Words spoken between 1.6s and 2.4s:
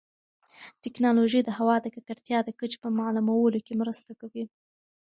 د ککړتیا